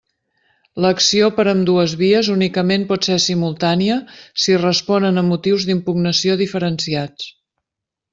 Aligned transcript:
L'acció 0.83 1.27
per 1.39 1.43
ambdues 1.51 1.91
vies 1.99 2.29
únicament 2.35 2.85
pot 2.91 3.09
ser 3.09 3.17
simultània 3.25 3.97
si 4.45 4.57
responen 4.63 5.23
a 5.23 5.25
motius 5.31 5.67
d'impugnació 5.69 6.39
diferenciats. 6.45 7.29